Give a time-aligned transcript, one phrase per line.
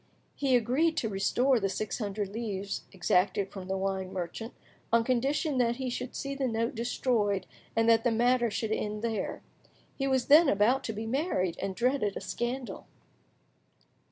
[0.33, 4.55] He agreed to restore the six hundred livres exacted from the wine merchant,
[4.91, 9.03] on condition that he should see the note destroyed and that the matter should end
[9.03, 9.43] there.
[9.95, 12.87] He was then about to be married, and dreaded a scandal.